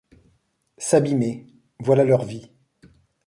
[0.79, 1.45] S’abîmer,
[1.79, 2.49] voilà leur vie.